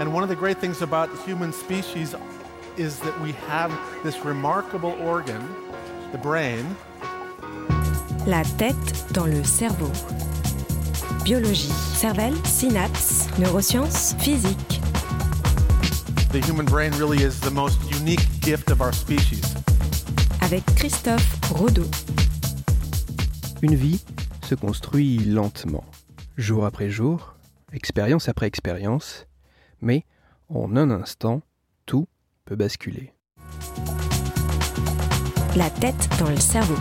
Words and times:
And 0.00 0.12
one 0.12 0.22
of 0.22 0.28
the 0.28 0.36
great 0.36 0.58
things 0.58 0.82
about 0.82 1.10
the 1.12 1.22
human 1.22 1.52
species 1.52 2.14
is 2.76 2.98
that 3.00 3.20
we 3.20 3.32
have 3.48 3.70
this 4.02 4.24
remarkable 4.24 4.92
organ, 5.00 5.42
the 6.10 6.18
brain. 6.18 6.64
La 8.26 8.42
tête 8.56 9.12
dans 9.12 9.26
le 9.26 9.44
cerveau. 9.44 9.90
Biologie, 11.24 11.72
cervelle, 11.94 12.34
synapses, 12.44 13.28
neurosciences, 13.38 14.14
physique. 14.18 14.80
The 16.32 16.40
human 16.40 16.64
brain 16.64 16.92
really 16.92 17.22
is 17.22 17.38
the 17.40 17.50
most 17.50 17.78
unique 17.90 18.26
gift 18.40 18.70
of 18.70 18.80
our 18.80 18.92
species. 18.92 19.54
Avec 20.40 20.64
Christophe 20.76 21.38
Rodeau. 21.52 21.86
Une 23.62 23.76
vie 23.76 24.00
se 24.42 24.54
construit 24.54 25.18
lentement, 25.18 25.84
jour 26.36 26.64
après 26.64 26.90
jour, 26.90 27.36
expérience 27.72 28.28
après 28.28 28.46
expérience, 28.46 29.26
mais 29.82 30.04
en 30.48 30.76
un 30.76 30.90
instant, 30.90 31.42
tout 31.84 32.06
peut 32.44 32.56
basculer. 32.56 33.12
La 35.56 35.68
tête 35.68 36.08
dans 36.18 36.30
le 36.30 36.36
cerveau. 36.36 36.76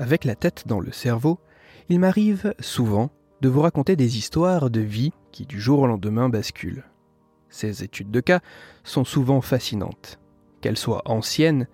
Avec 0.00 0.24
la 0.24 0.34
tête 0.34 0.64
dans 0.66 0.80
le 0.80 0.90
cerveau, 0.90 1.38
il 1.88 2.00
m'arrive 2.00 2.54
souvent 2.60 3.10
de 3.40 3.48
vous 3.48 3.60
raconter 3.60 3.94
des 3.94 4.16
histoires 4.16 4.70
de 4.70 4.80
vie 4.80 5.12
qui 5.32 5.44
du 5.44 5.60
jour 5.60 5.80
au 5.80 5.86
lendemain 5.86 6.28
basculent. 6.28 6.84
Ces 7.50 7.82
études 7.82 8.10
de 8.10 8.20
cas 8.20 8.40
sont 8.84 9.04
souvent 9.04 9.40
fascinantes. 9.40 10.18
Qu'elles 10.60 10.76
soient 10.76 11.02
anciennes 11.06 11.66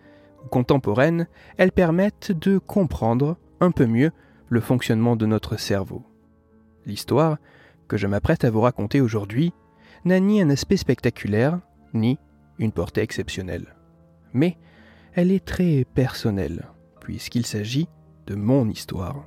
ou 0.44 0.48
contemporaines, 0.48 1.26
elles 1.56 1.72
permettent 1.72 2.32
de 2.32 2.58
comprendre 2.58 3.36
un 3.60 3.70
peu 3.70 3.86
mieux 3.86 4.10
le 4.48 4.60
fonctionnement 4.60 5.16
de 5.16 5.26
notre 5.26 5.56
cerveau. 5.56 6.02
L'histoire 6.86 7.38
que 7.88 7.96
je 7.96 8.06
m'apprête 8.06 8.44
à 8.44 8.50
vous 8.50 8.60
raconter 8.60 9.00
aujourd'hui 9.00 9.52
n'a 10.04 10.20
ni 10.20 10.40
un 10.40 10.50
aspect 10.50 10.76
spectaculaire, 10.76 11.60
ni 11.94 12.18
une 12.58 12.72
portée 12.72 13.00
exceptionnelle. 13.00 13.74
Mais 14.32 14.58
elle 15.14 15.32
est 15.32 15.44
très 15.44 15.84
personnelle, 15.94 16.66
puisqu'il 17.00 17.46
s'agit 17.46 17.88
de 18.26 18.34
mon 18.34 18.68
histoire. 18.68 19.24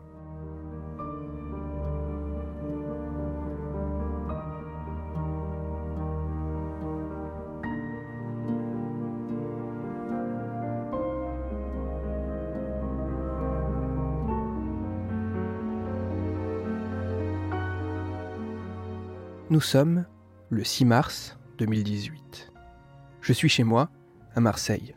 Nous 19.49 19.61
sommes 19.61 20.03
le 20.49 20.65
6 20.65 20.83
mars 20.83 21.37
2018. 21.57 22.51
Je 23.21 23.31
suis 23.31 23.47
chez 23.47 23.63
moi, 23.63 23.89
à 24.35 24.41
Marseille. 24.41 24.93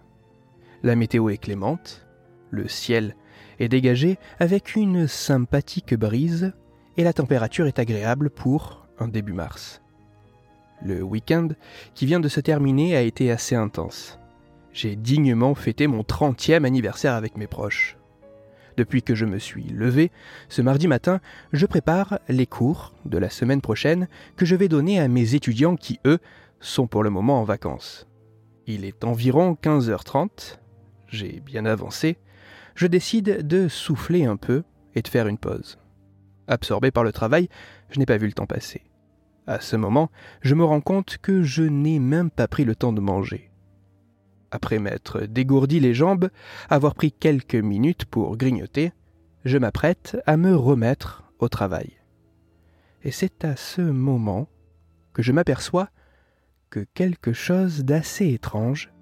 La 0.82 0.96
météo 0.96 1.28
est 1.28 1.36
clémente, 1.36 2.04
le 2.50 2.66
ciel 2.66 3.14
est 3.60 3.68
dégagé 3.68 4.18
avec 4.40 4.74
une 4.74 5.06
sympathique 5.06 5.94
brise 5.94 6.52
et 6.96 7.04
la 7.04 7.12
température 7.12 7.68
est 7.68 7.78
agréable 7.78 8.28
pour 8.28 8.88
un 8.98 9.06
début 9.06 9.34
mars. 9.34 9.82
Le 10.84 11.00
week-end 11.00 11.50
qui 11.94 12.06
vient 12.06 12.18
de 12.18 12.28
se 12.28 12.40
terminer 12.40 12.96
a 12.96 13.02
été 13.02 13.30
assez 13.30 13.54
intense. 13.54 14.18
J'ai 14.72 14.96
dignement 14.96 15.54
fêté 15.54 15.86
mon 15.86 16.02
30e 16.02 16.64
anniversaire 16.64 17.14
avec 17.14 17.36
mes 17.36 17.46
proches. 17.46 17.99
Depuis 18.76 19.02
que 19.02 19.14
je 19.14 19.24
me 19.24 19.38
suis 19.38 19.64
levé, 19.64 20.10
ce 20.48 20.62
mardi 20.62 20.88
matin, 20.88 21.20
je 21.52 21.66
prépare 21.66 22.20
les 22.28 22.46
cours 22.46 22.94
de 23.04 23.18
la 23.18 23.30
semaine 23.30 23.60
prochaine 23.60 24.08
que 24.36 24.46
je 24.46 24.56
vais 24.56 24.68
donner 24.68 25.00
à 25.00 25.08
mes 25.08 25.34
étudiants 25.34 25.76
qui, 25.76 26.00
eux, 26.06 26.18
sont 26.60 26.86
pour 26.86 27.02
le 27.02 27.10
moment 27.10 27.40
en 27.40 27.44
vacances. 27.44 28.06
Il 28.66 28.84
est 28.84 29.04
environ 29.04 29.56
15h30, 29.62 30.58
j'ai 31.08 31.40
bien 31.40 31.64
avancé, 31.64 32.18
je 32.74 32.86
décide 32.86 33.46
de 33.46 33.68
souffler 33.68 34.24
un 34.24 34.36
peu 34.36 34.62
et 34.94 35.02
de 35.02 35.08
faire 35.08 35.26
une 35.26 35.38
pause. 35.38 35.78
Absorbé 36.46 36.90
par 36.90 37.04
le 37.04 37.12
travail, 37.12 37.48
je 37.90 37.98
n'ai 37.98 38.06
pas 38.06 38.16
vu 38.16 38.26
le 38.26 38.32
temps 38.32 38.46
passer. 38.46 38.82
À 39.46 39.60
ce 39.60 39.76
moment, 39.76 40.10
je 40.42 40.54
me 40.54 40.64
rends 40.64 40.80
compte 40.80 41.18
que 41.18 41.42
je 41.42 41.62
n'ai 41.62 41.98
même 41.98 42.30
pas 42.30 42.48
pris 42.48 42.64
le 42.64 42.76
temps 42.76 42.92
de 42.92 43.00
manger 43.00 43.49
après 44.50 44.78
m'être 44.78 45.22
dégourdi 45.22 45.80
les 45.80 45.94
jambes, 45.94 46.30
avoir 46.68 46.94
pris 46.94 47.12
quelques 47.12 47.54
minutes 47.54 48.04
pour 48.04 48.36
grignoter, 48.36 48.92
je 49.44 49.58
m'apprête 49.58 50.18
à 50.26 50.36
me 50.36 50.54
remettre 50.54 51.24
au 51.38 51.48
travail. 51.48 51.98
Et 53.02 53.10
c'est 53.10 53.44
à 53.44 53.56
ce 53.56 53.80
moment 53.80 54.48
que 55.12 55.22
je 55.22 55.32
m'aperçois 55.32 55.88
que 56.68 56.86
quelque 56.94 57.32
chose 57.32 57.84
d'assez 57.84 58.32
étrange 58.32 58.92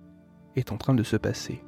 est 0.56 0.72
en 0.72 0.76
train 0.76 0.94
de 0.94 1.03
se 1.03 1.16
passer. 1.16 1.62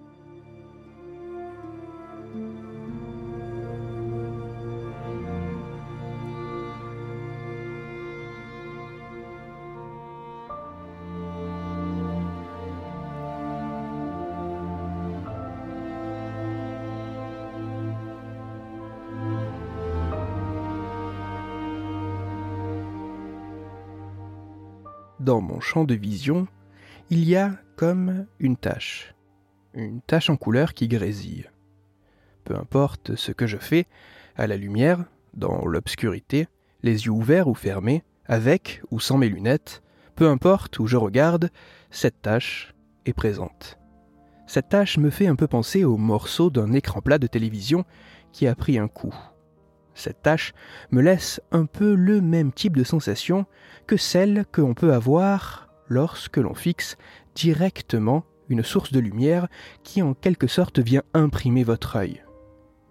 Dans 25.30 25.41
mon 25.41 25.60
champ 25.60 25.84
de 25.84 25.94
vision, 25.94 26.48
il 27.08 27.22
y 27.22 27.36
a 27.36 27.52
comme 27.76 28.26
une 28.41 28.56
tache. 28.56 29.14
Une 29.74 30.00
tache 30.00 30.28
en 30.28 30.34
couleur 30.34 30.74
qui 30.74 30.88
grésille. 30.88 31.48
Peu 32.42 32.56
importe 32.56 33.14
ce 33.14 33.30
que 33.30 33.46
je 33.46 33.56
fais, 33.56 33.86
à 34.34 34.48
la 34.48 34.56
lumière, 34.56 35.04
dans 35.34 35.64
l'obscurité, 35.66 36.48
les 36.82 37.06
yeux 37.06 37.12
ouverts 37.12 37.46
ou 37.46 37.54
fermés, 37.54 38.02
avec 38.26 38.82
ou 38.91 38.98
sans 38.98 39.18
mes 39.18 39.28
lunettes, 39.28 39.84
peu 40.16 40.26
importe 40.28 40.80
où 40.80 40.88
je 40.88 40.96
regarde, 40.96 41.50
cette 41.92 42.22
tache 42.22 42.74
est 43.06 43.12
présente. 43.12 43.78
Cette 44.48 44.70
tache 44.70 44.98
me 44.98 45.10
fait 45.10 45.28
un 45.28 45.36
peu 45.36 45.47
penser 45.47 45.84
au 45.84 45.97
morceau 45.97 46.50
d'un 46.50 46.72
écran 46.72 47.02
plat 47.02 47.18
de 47.18 47.28
télévision 47.28 47.84
qui 48.32 48.48
a 48.48 48.56
pris 48.56 48.78
un 48.78 48.88
coup. 48.88 49.14
Cette 49.94 50.22
tâche 50.22 50.54
me 50.90 51.02
laisse 51.02 51.40
un 51.50 51.66
peu 51.66 51.94
le 51.94 52.20
même 52.20 52.52
type 52.52 52.76
de 52.76 52.84
sensation 52.84 53.46
que 53.86 53.96
celle 53.96 54.44
que 54.52 54.60
l'on 54.60 54.74
peut 54.74 54.92
avoir 54.92 55.68
lorsque 55.88 56.36
l'on 56.36 56.54
fixe 56.54 56.96
directement 57.34 58.24
une 58.48 58.62
source 58.62 58.92
de 58.92 59.00
lumière 59.00 59.48
qui 59.82 60.02
en 60.02 60.14
quelque 60.14 60.46
sorte 60.46 60.78
vient 60.78 61.02
imprimer 61.14 61.64
votre 61.64 61.96
œil. 61.96 62.22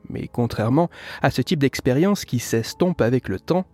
Mais 0.09 0.27
contrairement 0.27 0.89
à 1.21 1.31
ce 1.31 1.41
type 1.41 1.59
d'expérience 1.59 2.25
qui 2.25 2.39
s'estompe 2.39 3.01
avec 3.01 3.27
le 3.27 3.39
temps, 3.39 3.65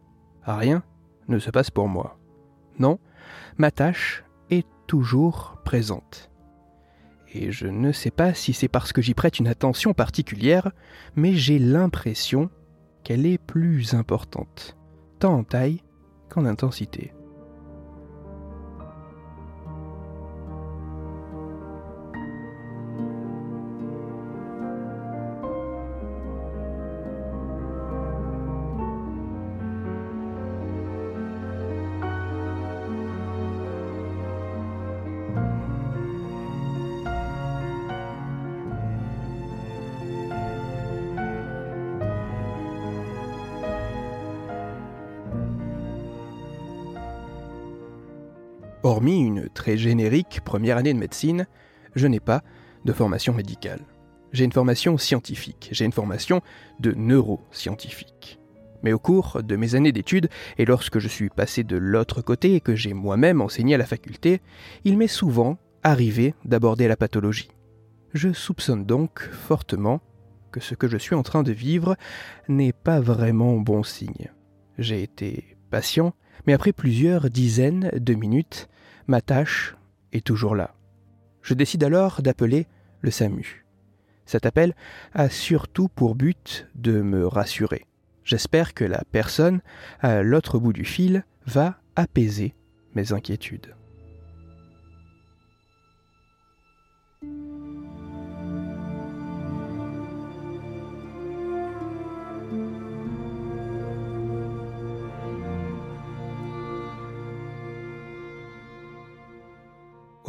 rien 0.44 0.84
ne 1.28 1.40
se 1.40 1.50
passe 1.52 1.72
pour 1.72 1.88
moi. 1.88 2.18
Non, 2.80 3.00
ma 3.58 3.72
tâche 3.72 4.24
est 4.50 4.68
toujours 4.88 5.58
présente. 5.64 6.30
Et 7.34 7.52
je 7.52 7.68
ne 7.68 7.92
sais 7.92 8.12
pas 8.12 8.34
si 8.34 8.54
c'est 8.54 8.68
parce 8.68 8.94
que 8.94 9.02
j'y 9.02 9.14
prête 9.14 9.40
une 9.40 9.48
attention 9.48 9.94
particulière, 9.94 10.72
mais 11.16 11.34
j'ai 11.34 11.60
l'impression 11.60 12.50
qu'elle 13.06 13.26
est 13.26 13.38
plus 13.38 13.94
importante, 13.94 14.76
tant 15.20 15.36
en 15.36 15.44
taille 15.46 15.82
qu'en 16.28 16.46
intensité. 16.46 17.15
Générique 49.74 50.42
première 50.46 50.78
année 50.78 50.94
de 50.94 51.00
médecine, 51.00 51.48
je 51.96 52.08
n'ai 52.08 52.20
pas 52.20 52.44
de 52.86 52.94
formation 52.94 53.34
médicale. 53.34 53.82
J'ai 54.32 54.46
une 54.46 54.52
formation 54.52 54.98
scientifique, 54.98 55.70
j'ai 55.72 55.86
une 55.86 55.92
formation 55.92 56.42
de 56.80 56.92
neuroscientifique. 56.92 58.40
Mais 58.84 58.94
au 58.94 59.00
cours 59.00 59.42
de 59.42 59.56
mes 59.56 59.76
années 59.76 59.92
d'études, 59.92 60.30
et 60.58 60.66
lorsque 60.66 61.00
je 61.00 61.08
suis 61.08 61.30
passé 61.30 61.64
de 61.64 61.78
l'autre 61.78 62.22
côté 62.22 62.54
et 62.54 62.62
que 62.62 62.76
j'ai 62.76 62.94
moi-même 62.94 63.42
enseigné 63.42 63.76
à 63.76 63.80
la 63.80 63.86
faculté, 63.86 64.42
il 64.84 64.98
m'est 64.98 65.08
souvent 65.08 65.58
arrivé 65.84 66.36
d'aborder 66.46 66.88
la 66.88 66.98
pathologie. 66.98 67.50
Je 68.14 68.32
soupçonne 68.32 68.86
donc 68.86 69.22
fortement 69.32 70.02
que 70.52 70.60
ce 70.60 70.76
que 70.76 70.88
je 70.88 70.98
suis 70.98 71.16
en 71.16 71.24
train 71.24 71.44
de 71.44 71.52
vivre 71.52 71.96
n'est 72.48 72.74
pas 72.74 73.00
vraiment 73.00 73.58
bon 73.58 73.84
signe. 73.84 74.32
J'ai 74.78 75.02
été 75.04 75.58
patient, 75.70 76.14
mais 76.46 76.54
après 76.54 76.72
plusieurs 76.72 77.30
dizaines 77.30 77.92
de 77.94 78.14
minutes, 78.14 78.70
ma 79.08 79.22
tâche 79.22 79.76
est 80.12 80.26
toujours 80.26 80.56
là. 80.56 80.76
Je 81.42 81.54
décide 81.54 81.84
alors 81.84 82.22
d'appeler 82.22 82.68
le 83.02 83.12
SAMU. 83.12 83.66
Cet 84.26 84.46
appel 84.46 84.74
a 85.14 85.30
surtout 85.30 85.88
pour 85.88 86.16
but 86.16 86.68
de 86.74 87.02
me 87.02 87.28
rassurer. 87.28 87.86
J'espère 88.24 88.74
que 88.74 88.84
la 88.84 89.04
personne 89.12 89.62
à 90.00 90.24
l'autre 90.24 90.58
bout 90.58 90.74
du 90.74 90.86
fil 90.86 91.24
va 91.46 91.80
apaiser 91.96 92.56
mes 92.96 93.14
inquiétudes. 93.14 93.76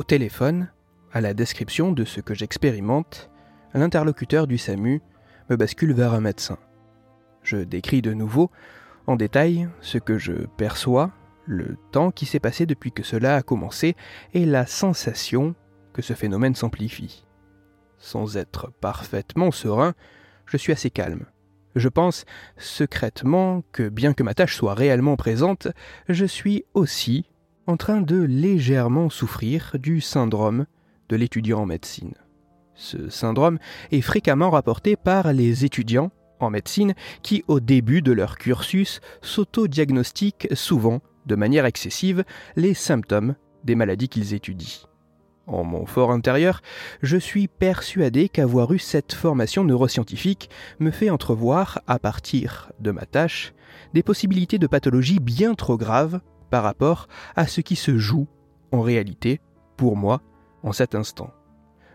Téléphone, 0.06 0.68
à 1.12 1.20
la 1.20 1.34
description 1.34 1.90
de 1.90 2.04
ce 2.04 2.20
que 2.20 2.34
j'expérimente, 2.34 3.30
l'interlocuteur 3.74 4.46
du 4.46 4.56
SAMU 4.56 5.02
me 5.50 5.56
bascule 5.56 5.92
vers 5.92 6.14
un 6.14 6.20
médecin. 6.20 6.58
Je 7.42 7.58
décris 7.58 8.02
de 8.02 8.12
nouveau, 8.12 8.50
en 9.06 9.16
détail, 9.16 9.68
ce 9.80 9.98
que 9.98 10.16
je 10.16 10.32
perçois, 10.56 11.10
le 11.44 11.76
temps 11.90 12.10
qui 12.10 12.26
s'est 12.26 12.40
passé 12.40 12.66
depuis 12.66 12.92
que 12.92 13.02
cela 13.02 13.36
a 13.36 13.42
commencé 13.42 13.96
et 14.32 14.46
la 14.46 14.66
sensation 14.66 15.54
que 15.92 16.02
ce 16.02 16.14
phénomène 16.14 16.54
s'amplifie. 16.54 17.26
Sans 17.98 18.36
être 18.36 18.70
parfaitement 18.80 19.50
serein, 19.50 19.94
je 20.44 20.56
suis 20.56 20.72
assez 20.72 20.90
calme. 20.90 21.26
Je 21.74 21.88
pense 21.88 22.24
secrètement 22.56 23.62
que 23.72 23.88
bien 23.88 24.14
que 24.14 24.22
ma 24.22 24.34
tâche 24.34 24.56
soit 24.56 24.74
réellement 24.74 25.16
présente, 25.16 25.68
je 26.08 26.24
suis 26.24 26.64
aussi 26.74 27.26
en 27.66 27.76
train 27.76 28.00
de 28.00 28.20
légèrement 28.22 29.10
souffrir 29.10 29.76
du 29.78 30.00
syndrome 30.00 30.66
de 31.08 31.16
l'étudiant 31.16 31.60
en 31.60 31.66
médecine. 31.66 32.14
Ce 32.74 33.08
syndrome 33.08 33.58
est 33.90 34.02
fréquemment 34.02 34.50
rapporté 34.50 34.96
par 34.96 35.32
les 35.32 35.64
étudiants 35.64 36.10
en 36.40 36.50
médecine 36.50 36.94
qui, 37.22 37.42
au 37.48 37.60
début 37.60 38.02
de 38.02 38.12
leur 38.12 38.36
cursus, 38.36 39.00
s'auto-diagnostiquent 39.22 40.48
souvent, 40.52 41.00
de 41.24 41.34
manière 41.34 41.64
excessive, 41.64 42.24
les 42.54 42.74
symptômes 42.74 43.34
des 43.64 43.74
maladies 43.74 44.08
qu'ils 44.08 44.34
étudient. 44.34 44.86
En 45.46 45.64
mon 45.64 45.86
fort 45.86 46.10
intérieur, 46.10 46.60
je 47.02 47.16
suis 47.16 47.46
persuadé 47.46 48.28
qu'avoir 48.28 48.72
eu 48.72 48.78
cette 48.78 49.12
formation 49.12 49.64
neuroscientifique 49.64 50.50
me 50.80 50.90
fait 50.90 51.08
entrevoir, 51.08 51.80
à 51.86 51.98
partir 51.98 52.72
de 52.80 52.90
ma 52.90 53.06
tâche, 53.06 53.54
des 53.94 54.02
possibilités 54.02 54.58
de 54.58 54.66
pathologie 54.66 55.20
bien 55.20 55.54
trop 55.54 55.76
graves 55.76 56.20
par 56.50 56.62
rapport 56.62 57.08
à 57.34 57.46
ce 57.46 57.60
qui 57.60 57.76
se 57.76 57.98
joue 57.98 58.26
en 58.72 58.80
réalité 58.80 59.40
pour 59.76 59.96
moi 59.96 60.22
en 60.62 60.72
cet 60.72 60.94
instant. 60.94 61.30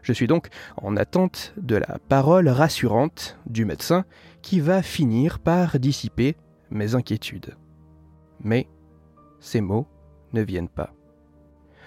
Je 0.02 0.14
suis 0.14 0.28
donc 0.28 0.48
en 0.78 0.98
attente 0.98 1.54
de 1.58 1.76
la 1.76 2.00
parole 2.10 2.50
rassurante 2.50 3.38
du 3.46 3.66
médecin 3.66 4.06
qui 4.42 4.60
va 4.60 4.82
finir 4.82 5.40
par 5.40 5.80
dissiper 5.80 6.36
mes 6.72 6.96
inquiétudes. 6.96 7.56
Mais 8.44 8.68
ces 9.40 9.62
mots 9.62 9.88
ne 10.34 10.42
viennent 10.42 10.70
pas. 10.70 10.94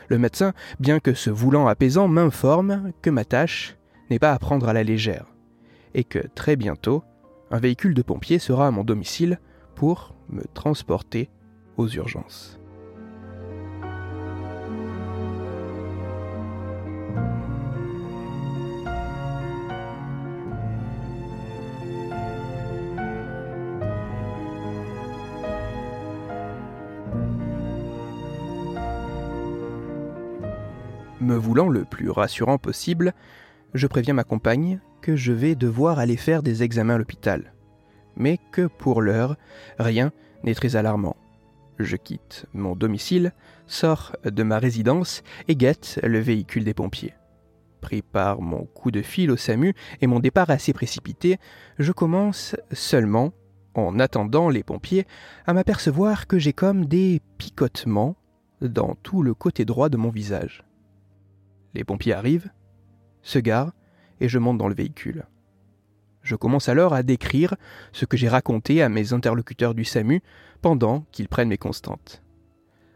Le 0.09 0.19
médecin, 0.19 0.53
bien 0.79 1.01
que 1.01 1.15
se 1.15 1.31
voulant 1.31 1.67
apaisant, 1.67 2.09
m'informe 2.09 2.93
que 3.03 3.11
ma 3.11 3.25
tâche 3.25 3.77
n'est 4.11 4.19
pas 4.19 4.33
à 4.33 4.39
prendre 4.39 4.69
à 4.69 4.75
la 4.75 4.85
légère, 4.85 5.27
et 5.95 6.05
que 6.05 6.19
très 6.35 6.57
bientôt, 6.57 7.03
un 7.51 7.59
véhicule 7.59 7.95
de 7.95 8.03
pompiers 8.03 8.39
sera 8.39 8.67
à 8.67 8.71
mon 8.71 8.85
domicile 8.85 9.41
pour 9.75 10.15
me 10.29 10.43
transporter 10.53 11.31
aux 11.77 11.89
urgences. 11.89 12.59
Me 31.21 31.37
voulant 31.37 31.71
le 31.71 31.87
plus 31.87 32.11
rassurant 32.11 32.59
possible, 32.59 33.15
je 33.73 33.87
préviens 33.87 34.13
ma 34.13 34.25
compagne 34.25 34.81
que 35.01 35.17
je 35.17 35.33
vais 35.33 35.55
devoir 35.55 35.99
aller 35.99 36.19
faire 36.19 36.43
des 36.43 36.63
examens 36.63 36.97
à 36.97 36.99
l'hôpital, 36.99 37.55
mais 38.15 38.39
que 38.53 38.67
pour 38.67 39.01
l'heure, 39.01 39.37
rien 39.79 40.13
n'est 40.43 40.55
très 40.55 40.77
alarmant. 40.77 41.17
Je 41.79 41.97
quitte 41.97 42.47
mon 42.53 42.77
domicile, 42.77 43.33
sors 43.67 44.15
de 44.25 44.43
ma 44.43 44.59
résidence 44.59 45.23
et 45.49 45.57
guette 45.57 45.99
le 46.03 46.21
véhicule 46.21 46.65
des 46.65 46.75
pompiers. 46.75 47.15
Pris 47.81 48.03
par 48.03 48.41
mon 48.41 48.65
coup 48.65 48.91
de 48.91 49.03
fil 49.03 49.31
au 49.31 49.37
SAMU 49.37 49.75
et 50.01 50.07
mon 50.07 50.21
départ 50.21 50.51
assez 50.51 50.73
précipité, 50.73 51.39
je 51.79 51.93
commence 51.93 52.57
seulement, 52.73 53.33
en 53.75 53.99
attendant 53.99 54.49
les 54.49 54.63
pompiers, 54.63 55.07
à 55.47 55.53
m'apercevoir 55.53 56.27
que 56.27 56.39
j'ai 56.39 56.53
comme 56.53 56.87
des 56.87 57.21
picotements 57.39 58.17
dans 58.61 58.95
tout 59.03 59.23
le 59.23 59.35
côté 59.35 59.65
droit 59.65 59.89
de 59.89 59.97
mon 59.97 60.11
visage. 60.11 60.65
Les 61.75 61.85
pompiers 61.85 62.15
arrivent, 62.15 62.51
se 63.23 63.39
garent, 63.41 63.73
et 64.21 64.29
je 64.29 64.39
monte 64.39 64.59
dans 64.59 64.69
le 64.69 64.75
véhicule. 64.75 65.27
Je 66.23 66.37
commence 66.37 66.71
alors 66.71 66.95
à 66.95 67.03
décrire 67.03 67.55
ce 67.93 68.07
que 68.07 68.17
j'ai 68.17 68.29
raconté 68.29 68.83
à 68.83 68.89
mes 68.89 69.13
interlocuteurs 69.13 69.75
du 69.75 69.85
SAMU 69.85 70.23
pendant 70.65 71.05
qu'ils 71.13 71.29
prennent 71.29 71.51
mes 71.51 71.59
constantes. 71.59 72.23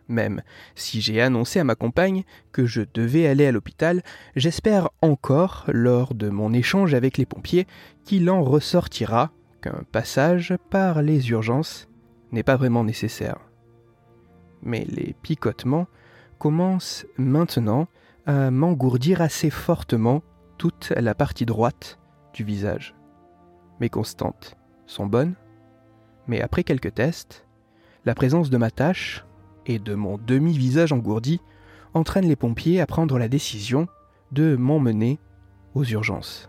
Même 0.08 0.40
si 0.74 1.02
j'ai 1.02 1.20
annoncé 1.20 1.60
à 1.60 1.64
ma 1.64 1.74
compagne 1.74 2.24
que 2.50 2.64
je 2.64 2.80
devais 2.94 3.26
aller 3.26 3.44
à 3.44 3.52
l'hôpital, 3.52 4.02
j'espère 4.36 4.88
encore, 5.02 5.66
lors 5.68 6.14
de 6.14 6.30
mon 6.30 6.54
échange 6.54 6.94
avec 6.94 7.18
les 7.18 7.26
pompiers, 7.26 7.66
qu'il 8.04 8.30
en 8.30 8.42
ressortira 8.42 9.32
qu'un 9.60 9.82
passage 9.92 10.54
par 10.70 11.02
les 11.02 11.28
urgences 11.28 11.90
n'est 12.32 12.42
pas 12.42 12.56
vraiment 12.56 12.84
nécessaire. 12.84 13.36
Mais 14.62 14.86
les 14.88 15.14
picotements 15.20 15.88
commencent 16.38 17.04
maintenant 17.18 17.86
à 18.24 18.50
m'engourdir 18.50 19.20
assez 19.20 19.50
fortement 19.50 20.22
toute 20.56 20.94
la 20.96 21.14
partie 21.14 21.44
droite 21.44 21.98
du 22.32 22.44
visage. 22.44 22.94
Mes 23.78 23.90
constantes 23.90 24.56
sont 24.86 25.04
bonnes, 25.04 25.34
mais 26.28 26.40
après 26.40 26.64
quelques 26.64 26.94
tests, 26.94 27.44
la 28.08 28.14
présence 28.14 28.48
de 28.48 28.56
ma 28.56 28.70
tache 28.70 29.26
et 29.66 29.78
de 29.78 29.94
mon 29.94 30.16
demi-visage 30.16 30.94
engourdi 30.94 31.42
entraîne 31.92 32.26
les 32.26 32.36
pompiers 32.36 32.80
à 32.80 32.86
prendre 32.86 33.18
la 33.18 33.28
décision 33.28 33.86
de 34.32 34.56
m'emmener 34.56 35.18
aux 35.74 35.84
urgences. 35.84 36.48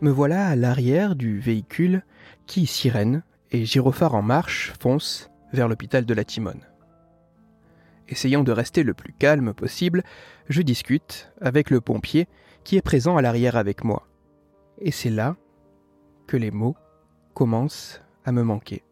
Me 0.00 0.10
voilà 0.10 0.46
à 0.46 0.54
l'arrière 0.54 1.16
du 1.16 1.40
véhicule 1.40 2.04
qui, 2.46 2.66
sirène 2.66 3.24
et 3.50 3.64
gyrophare 3.64 4.14
en 4.14 4.22
marche, 4.22 4.74
fonce 4.80 5.28
vers 5.52 5.66
l'hôpital 5.66 6.06
de 6.06 6.14
la 6.14 6.22
Timone. 6.22 6.60
Essayant 8.08 8.44
de 8.44 8.52
rester 8.52 8.82
le 8.82 8.94
plus 8.94 9.12
calme 9.12 9.54
possible, 9.54 10.02
je 10.48 10.62
discute 10.62 11.32
avec 11.40 11.70
le 11.70 11.80
pompier 11.80 12.28
qui 12.62 12.76
est 12.76 12.82
présent 12.82 13.16
à 13.16 13.22
l'arrière 13.22 13.56
avec 13.56 13.84
moi. 13.84 14.06
Et 14.78 14.90
c'est 14.90 15.10
là 15.10 15.36
que 16.26 16.36
les 16.36 16.50
mots 16.50 16.76
commencent 17.34 18.00
à 18.24 18.32
me 18.32 18.42
manquer. 18.42 18.82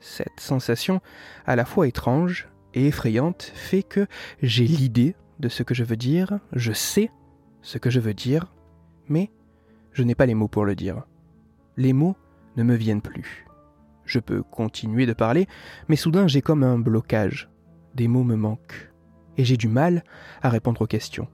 Cette 0.00 0.40
sensation, 0.40 1.00
à 1.46 1.56
la 1.56 1.64
fois 1.64 1.88
étrange 1.88 2.48
et 2.74 2.86
effrayante, 2.86 3.52
fait 3.54 3.82
que 3.82 4.06
j'ai 4.42 4.66
l'idée 4.66 5.16
de 5.38 5.48
ce 5.48 5.62
que 5.62 5.74
je 5.74 5.84
veux 5.84 5.96
dire, 5.96 6.38
je 6.52 6.72
sais 6.72 7.10
ce 7.62 7.78
que 7.78 7.90
je 7.90 8.00
veux 8.00 8.14
dire, 8.14 8.52
mais 9.08 9.30
je 9.92 10.02
n'ai 10.02 10.14
pas 10.14 10.26
les 10.26 10.34
mots 10.34 10.48
pour 10.48 10.64
le 10.64 10.74
dire. 10.74 11.04
Les 11.76 11.92
mots 11.92 12.16
ne 12.56 12.62
me 12.62 12.74
viennent 12.74 13.02
plus. 13.02 13.46
Je 14.04 14.18
peux 14.18 14.42
continuer 14.42 15.06
de 15.06 15.14
parler, 15.14 15.46
mais 15.88 15.96
soudain 15.96 16.26
j'ai 16.26 16.42
comme 16.42 16.62
un 16.62 16.78
blocage. 16.78 17.48
Des 17.94 18.08
mots 18.08 18.24
me 18.24 18.36
manquent, 18.36 18.92
et 19.36 19.44
j'ai 19.44 19.56
du 19.56 19.68
mal 19.68 20.04
à 20.42 20.48
répondre 20.48 20.82
aux 20.82 20.86
questions. 20.86 21.28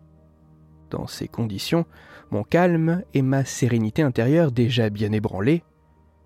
Dans 0.90 1.06
ces 1.06 1.28
conditions, 1.28 1.86
mon 2.30 2.42
calme 2.42 3.02
et 3.14 3.22
ma 3.22 3.44
sérénité 3.44 4.02
intérieure 4.02 4.52
déjà 4.52 4.90
bien 4.90 5.12
ébranlées 5.12 5.62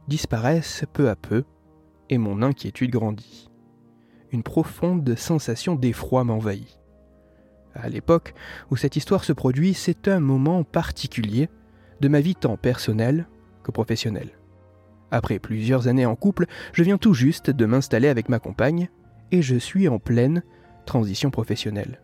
disparaissent 0.08 0.84
peu 0.92 1.08
à 1.08 1.16
peu, 1.16 1.44
et 2.10 2.18
mon 2.18 2.42
inquiétude 2.42 2.90
grandit. 2.90 3.50
une 4.34 4.42
profonde 4.42 5.14
sensation 5.16 5.76
d'effroi 5.76 6.24
m'envahit. 6.24 6.80
À 7.74 7.88
l'époque 7.88 8.34
où 8.70 8.76
cette 8.76 8.96
histoire 8.96 9.24
se 9.24 9.32
produit, 9.32 9.74
c'est 9.74 10.08
un 10.08 10.20
moment 10.20 10.64
particulier 10.64 11.48
de 12.00 12.08
ma 12.08 12.20
vie 12.20 12.34
tant 12.34 12.56
personnelle 12.56 13.26
que 13.62 13.70
professionnelle. 13.70 14.30
Après 15.10 15.38
plusieurs 15.38 15.86
années 15.86 16.06
en 16.06 16.16
couple, 16.16 16.46
je 16.72 16.82
viens 16.82 16.98
tout 16.98 17.14
juste 17.14 17.50
de 17.50 17.66
m'installer 17.66 18.08
avec 18.08 18.28
ma 18.28 18.40
compagne 18.40 18.88
et 19.34 19.42
je 19.42 19.56
suis 19.56 19.88
en 19.88 19.98
pleine 19.98 20.44
transition 20.86 21.30
professionnelle. 21.30 22.00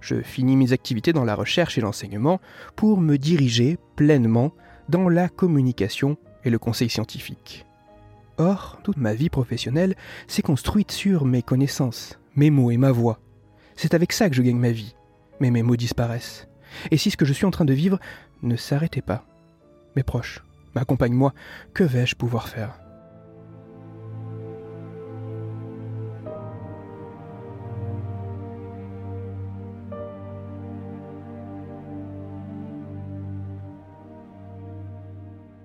Je 0.00 0.22
finis 0.22 0.56
mes 0.56 0.72
activités 0.72 1.12
dans 1.12 1.24
la 1.24 1.34
recherche 1.34 1.76
et 1.76 1.82
l'enseignement 1.82 2.40
pour 2.74 3.00
me 3.00 3.18
diriger 3.18 3.76
pleinement 3.96 4.52
dans 4.88 5.10
la 5.10 5.28
communication 5.28 6.16
et 6.42 6.48
le 6.48 6.58
conseil 6.58 6.88
scientifique. 6.88 7.66
Or, 8.38 8.78
toute 8.82 8.96
ma 8.96 9.12
vie 9.12 9.28
professionnelle 9.28 9.94
s'est 10.26 10.40
construite 10.40 10.90
sur 10.90 11.26
mes 11.26 11.42
connaissances, 11.42 12.18
mes 12.34 12.50
mots 12.50 12.70
et 12.70 12.78
ma 12.78 12.92
voix. 12.92 13.20
C'est 13.76 13.92
avec 13.92 14.12
ça 14.12 14.30
que 14.30 14.34
je 14.34 14.42
gagne 14.42 14.58
ma 14.58 14.72
vie. 14.72 14.96
Mais 15.40 15.50
mes 15.50 15.62
mots 15.62 15.76
disparaissent. 15.76 16.48
Et 16.90 16.96
si 16.96 17.10
ce 17.10 17.18
que 17.18 17.26
je 17.26 17.34
suis 17.34 17.46
en 17.46 17.50
train 17.50 17.66
de 17.66 17.74
vivre 17.74 17.98
ne 18.42 18.56
s'arrêtait 18.56 19.02
pas 19.02 19.26
Mes 19.96 20.02
proches, 20.02 20.42
m'accompagne-moi, 20.74 21.34
que 21.74 21.84
vais-je 21.84 22.16
pouvoir 22.16 22.48
faire? 22.48 22.83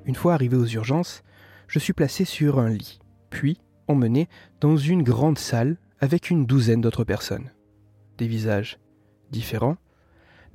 Une 0.10 0.16
fois 0.16 0.34
arrivé 0.34 0.58
aux 0.58 0.66
urgences, 0.66 1.22
je 1.68 1.78
suis 1.78 1.94
placé 1.94 2.26
sur 2.26 2.58
un 2.58 2.70
lit, 2.70 2.98
puis 3.30 3.62
emmené 3.88 4.28
dans 4.60 4.76
une 4.76 5.04
grande 5.04 5.38
salle 5.38 5.78
avec 6.00 6.32
une 6.32 6.48
douzaine 6.48 6.82
d'autres 6.82 7.04
personnes. 7.04 7.52
Des 8.18 8.28
visages 8.28 8.80
différents, 9.30 9.78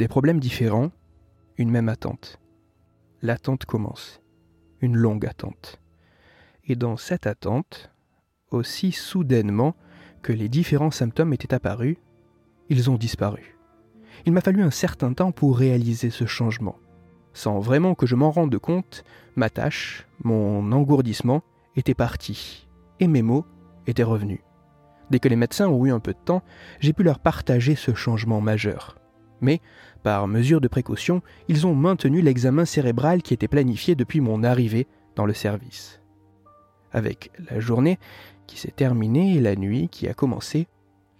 des 0.00 0.08
problèmes 0.08 0.40
différents, 0.40 0.90
une 1.56 1.70
même 1.70 1.88
attente. 1.88 2.40
L'attente 3.22 3.64
commence, 3.64 4.20
une 4.80 4.96
longue 4.96 5.24
attente. 5.24 5.80
Et 6.64 6.74
dans 6.74 6.96
cette 6.96 7.28
attente, 7.28 7.92
aussi 8.50 8.90
soudainement 8.90 9.76
que 10.20 10.32
les 10.32 10.48
différents 10.48 10.90
symptômes 10.90 11.32
étaient 11.32 11.54
apparus, 11.54 11.98
ils 12.70 12.90
ont 12.90 12.96
disparu. 12.96 13.56
Il 14.26 14.32
m'a 14.32 14.40
fallu 14.40 14.64
un 14.64 14.72
certain 14.72 15.12
temps 15.12 15.30
pour 15.30 15.56
réaliser 15.56 16.10
ce 16.10 16.26
changement. 16.26 16.76
Sans 17.34 17.58
vraiment 17.58 17.94
que 17.94 18.06
je 18.06 18.14
m'en 18.14 18.30
rende 18.30 18.56
compte, 18.58 19.04
ma 19.36 19.50
tâche, 19.50 20.06
mon 20.22 20.72
engourdissement, 20.72 21.42
était 21.76 21.94
parti, 21.94 22.68
et 23.00 23.08
mes 23.08 23.22
mots 23.22 23.44
étaient 23.86 24.04
revenus. 24.04 24.40
Dès 25.10 25.18
que 25.18 25.28
les 25.28 25.36
médecins 25.36 25.68
ont 25.68 25.84
eu 25.84 25.92
un 25.92 26.00
peu 26.00 26.12
de 26.12 26.18
temps, 26.24 26.42
j'ai 26.80 26.92
pu 26.92 27.02
leur 27.02 27.18
partager 27.18 27.74
ce 27.74 27.92
changement 27.92 28.40
majeur. 28.40 28.96
Mais, 29.40 29.60
par 30.02 30.26
mesure 30.28 30.60
de 30.60 30.68
précaution, 30.68 31.22
ils 31.48 31.66
ont 31.66 31.74
maintenu 31.74 32.22
l'examen 32.22 32.64
cérébral 32.64 33.20
qui 33.22 33.34
était 33.34 33.48
planifié 33.48 33.94
depuis 33.94 34.20
mon 34.20 34.42
arrivée 34.44 34.86
dans 35.16 35.26
le 35.26 35.34
service. 35.34 36.00
Avec 36.92 37.30
la 37.50 37.58
journée 37.58 37.98
qui 38.46 38.58
s'est 38.58 38.70
terminée 38.70 39.34
et 39.34 39.40
la 39.40 39.56
nuit 39.56 39.88
qui 39.88 40.08
a 40.08 40.14
commencé, 40.14 40.68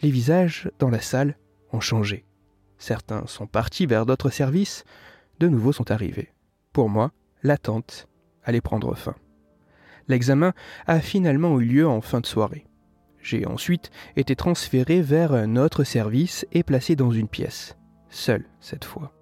les 0.01 0.11
visages 0.11 0.71
dans 0.79 0.91
la 0.91 1.01
salle 1.01 1.37
ont 1.73 1.81
changé. 1.81 2.25
Certains 2.79 3.27
sont 3.27 3.47
partis 3.47 3.87
vers 3.87 4.07
d'autres 4.07 4.31
services, 4.31 4.85
de 5.45 5.51
nouveaux 5.51 5.73
sont 5.73 5.91
arrivés. 5.91 6.33
Pour 6.73 6.89
moi, 6.89 7.13
l'attente 7.43 8.09
allait 8.45 8.63
prendre 8.63 8.95
fin. 8.95 9.15
L'examen 10.09 10.55
a 10.87 11.01
finalement 11.01 11.61
eu 11.61 11.65
lieu 11.65 11.89
en 11.89 12.01
fin 12.01 12.21
de 12.21 12.27
soirée. 12.27 12.67
J'ai 13.21 13.47
ensuite 13.47 13.91
été 14.17 14.37
transféré 14.37 15.03
vers 15.03 15.33
un 15.33 15.57
autre 15.57 15.85
service 15.85 16.47
et 16.53 16.63
placé 16.63 16.97
dans 16.97 17.11
une 17.11 17.29
pièce, 17.29 17.77
seul 18.09 18.45
cette 18.61 18.85
fois, 18.85 19.13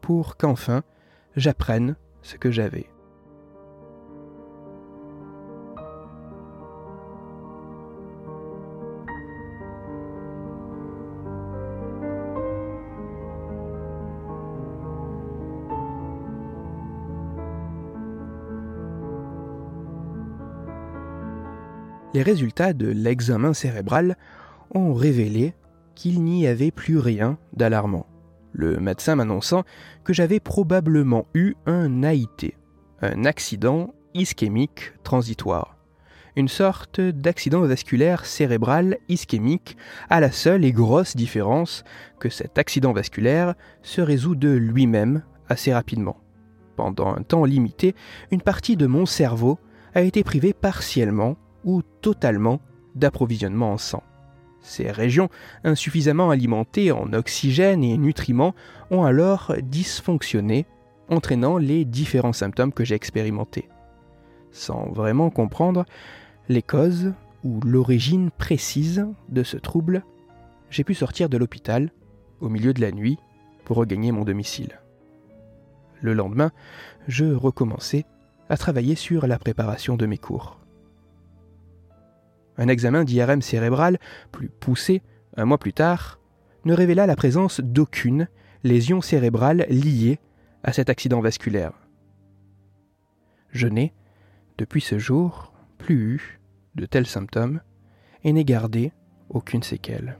pour 0.00 0.36
qu'enfin 0.36 0.82
j'apprenne 1.36 1.96
ce 2.22 2.36
que 2.36 2.50
j'avais. 2.50 2.86
Les 22.12 22.22
résultats 22.22 22.72
de 22.72 22.88
l'examen 22.88 23.54
cérébral 23.54 24.16
ont 24.74 24.94
révélé 24.94 25.54
qu'il 25.94 26.24
n'y 26.24 26.48
avait 26.48 26.72
plus 26.72 26.98
rien 26.98 27.38
d'alarmant. 27.52 28.06
Le 28.52 28.80
médecin 28.80 29.14
m'annonçant 29.14 29.62
que 30.02 30.12
j'avais 30.12 30.40
probablement 30.40 31.26
eu 31.34 31.54
un 31.66 32.02
AIT, 32.02 32.56
un 33.00 33.24
accident 33.26 33.94
ischémique 34.14 34.92
transitoire, 35.04 35.76
une 36.34 36.48
sorte 36.48 37.00
d'accident 37.00 37.60
vasculaire 37.60 38.26
cérébral 38.26 38.98
ischémique, 39.08 39.76
à 40.08 40.18
la 40.18 40.32
seule 40.32 40.64
et 40.64 40.72
grosse 40.72 41.14
différence 41.14 41.84
que 42.18 42.28
cet 42.28 42.58
accident 42.58 42.92
vasculaire 42.92 43.54
se 43.82 44.00
résout 44.00 44.34
de 44.34 44.48
lui-même 44.48 45.22
assez 45.48 45.72
rapidement. 45.72 46.16
Pendant 46.74 47.14
un 47.14 47.22
temps 47.22 47.44
limité, 47.44 47.94
une 48.32 48.42
partie 48.42 48.76
de 48.76 48.86
mon 48.86 49.06
cerveau 49.06 49.60
a 49.94 50.00
été 50.00 50.24
privée 50.24 50.54
partiellement 50.54 51.36
ou 51.64 51.82
totalement 52.00 52.60
d'approvisionnement 52.94 53.72
en 53.72 53.78
sang. 53.78 54.02
Ces 54.62 54.90
régions, 54.90 55.30
insuffisamment 55.64 56.30
alimentées 56.30 56.92
en 56.92 57.12
oxygène 57.12 57.82
et 57.82 57.96
nutriments, 57.96 58.54
ont 58.90 59.04
alors 59.04 59.54
dysfonctionné, 59.62 60.66
entraînant 61.08 61.56
les 61.56 61.84
différents 61.84 62.32
symptômes 62.32 62.72
que 62.72 62.84
j'ai 62.84 62.94
expérimentés. 62.94 63.68
Sans 64.52 64.90
vraiment 64.90 65.30
comprendre 65.30 65.84
les 66.48 66.62
causes 66.62 67.12
ou 67.44 67.60
l'origine 67.60 68.30
précise 68.30 69.06
de 69.28 69.42
ce 69.42 69.56
trouble, 69.56 70.04
j'ai 70.68 70.84
pu 70.84 70.94
sortir 70.94 71.28
de 71.28 71.38
l'hôpital 71.38 71.90
au 72.40 72.48
milieu 72.48 72.74
de 72.74 72.80
la 72.80 72.92
nuit 72.92 73.18
pour 73.64 73.76
regagner 73.76 74.12
mon 74.12 74.24
domicile. 74.24 74.80
Le 76.00 76.14
lendemain, 76.14 76.50
je 77.08 77.26
recommençais 77.26 78.04
à 78.48 78.56
travailler 78.56 78.94
sur 78.94 79.26
la 79.26 79.38
préparation 79.38 79.96
de 79.96 80.06
mes 80.06 80.18
cours. 80.18 80.58
Un 82.56 82.68
examen 82.68 83.04
d'IRM 83.04 83.42
cérébral 83.42 83.98
plus 84.32 84.48
poussé, 84.48 85.02
un 85.36 85.44
mois 85.44 85.58
plus 85.58 85.72
tard, 85.72 86.18
ne 86.64 86.74
révéla 86.74 87.06
la 87.06 87.16
présence 87.16 87.60
d'aucune 87.60 88.28
lésion 88.64 89.00
cérébrale 89.00 89.66
liée 89.70 90.18
à 90.62 90.72
cet 90.72 90.90
accident 90.90 91.20
vasculaire. 91.20 91.72
Je 93.50 93.66
n'ai, 93.66 93.94
depuis 94.58 94.80
ce 94.80 94.98
jour, 94.98 95.52
plus 95.78 95.96
eu 95.96 96.40
de 96.74 96.86
tels 96.86 97.06
symptômes 97.06 97.60
et 98.22 98.32
n'ai 98.32 98.44
gardé 98.44 98.92
aucune 99.28 99.62
séquelle. 99.62 100.18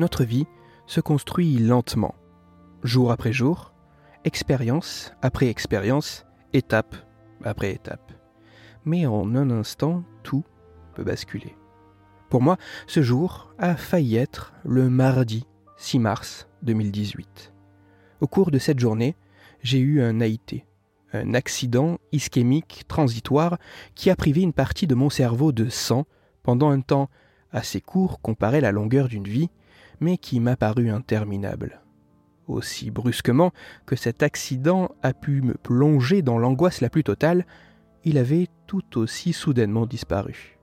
Notre 0.00 0.24
vie 0.24 0.46
se 0.86 1.00
construit 1.00 1.58
lentement, 1.58 2.14
jour 2.82 3.12
après 3.12 3.32
jour, 3.32 3.72
expérience 4.24 5.12
après 5.22 5.46
expérience, 5.48 6.26
étape 6.52 6.96
après 7.44 7.70
étape. 7.70 8.12
Mais 8.84 9.06
en 9.06 9.34
un 9.36 9.50
instant, 9.50 10.02
tout 10.22 10.42
peut 10.94 11.04
basculer. 11.04 11.54
Pour 12.30 12.42
moi, 12.42 12.56
ce 12.86 13.02
jour 13.02 13.52
a 13.58 13.76
failli 13.76 14.16
être 14.16 14.54
le 14.64 14.88
mardi 14.88 15.46
6 15.76 15.98
mars 15.98 16.48
2018. 16.62 17.52
Au 18.20 18.26
cours 18.26 18.50
de 18.50 18.58
cette 18.58 18.78
journée, 18.78 19.16
j'ai 19.62 19.78
eu 19.78 20.00
un 20.00 20.20
AIT, 20.20 20.64
un 21.12 21.34
accident 21.34 21.98
ischémique 22.12 22.84
transitoire 22.88 23.58
qui 23.94 24.10
a 24.10 24.16
privé 24.16 24.40
une 24.40 24.52
partie 24.52 24.86
de 24.86 24.94
mon 24.94 25.10
cerveau 25.10 25.52
de 25.52 25.68
sang 25.68 26.06
pendant 26.42 26.70
un 26.70 26.80
temps 26.80 27.10
assez 27.52 27.80
court 27.80 28.20
comparé 28.20 28.58
à 28.58 28.62
la 28.62 28.72
longueur 28.72 29.08
d'une 29.08 29.24
vie, 29.28 29.50
mais 30.00 30.18
qui 30.18 30.40
m'a 30.40 30.56
paru 30.56 30.90
interminable. 30.90 31.82
Aussi 32.46 32.90
brusquement 32.90 33.52
que 33.86 33.96
cet 33.96 34.22
accident 34.22 34.90
a 35.02 35.12
pu 35.12 35.42
me 35.42 35.54
plonger 35.54 36.22
dans 36.22 36.38
l'angoisse 36.38 36.80
la 36.80 36.90
plus 36.90 37.04
totale, 37.04 37.46
il 38.04 38.18
avait 38.18 38.48
tout 38.66 38.98
aussi 38.98 39.32
soudainement 39.32 39.86
disparu. 39.86 40.58